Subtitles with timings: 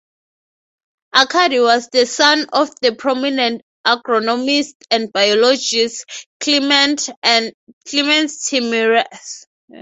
[1.15, 6.05] Arkady was the son of the prominent agronomist and biologist
[6.39, 7.07] Kliment
[7.87, 9.45] Timiryazev.